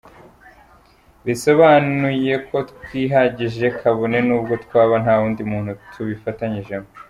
Bisobanuye 1.25 2.33
ko 2.47 2.57
twihagije 2.71 3.65
kabone 3.79 4.17
n’ubwo 4.27 4.53
twaba 4.63 4.95
nta 5.03 5.13
wundi 5.19 5.41
muntu 5.51 5.71
tubifatanyijemo”. 5.91 6.87